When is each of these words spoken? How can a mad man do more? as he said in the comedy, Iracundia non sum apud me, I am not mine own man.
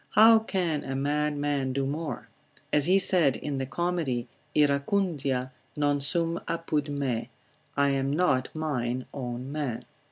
How 0.15 0.39
can 0.39 0.83
a 0.83 0.95
mad 0.95 1.37
man 1.37 1.73
do 1.73 1.85
more? 1.85 2.27
as 2.73 2.87
he 2.87 2.97
said 2.97 3.35
in 3.35 3.59
the 3.59 3.67
comedy, 3.67 4.27
Iracundia 4.55 5.51
non 5.77 6.01
sum 6.01 6.39
apud 6.47 6.89
me, 6.89 7.29
I 7.77 7.89
am 7.89 8.09
not 8.09 8.49
mine 8.55 9.05
own 9.13 9.51
man. 9.51 9.85